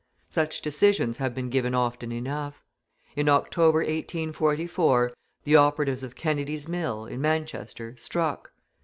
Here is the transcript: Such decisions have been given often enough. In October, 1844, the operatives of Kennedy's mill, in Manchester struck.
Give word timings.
Such 0.29 0.63
decisions 0.63 1.17
have 1.17 1.35
been 1.35 1.51
given 1.51 1.75
often 1.75 2.11
enough. 2.11 2.63
In 3.15 3.29
October, 3.29 3.81
1844, 3.81 5.11
the 5.43 5.55
operatives 5.55 6.01
of 6.01 6.15
Kennedy's 6.15 6.67
mill, 6.67 7.05
in 7.05 7.21
Manchester 7.21 7.93
struck. 7.97 8.51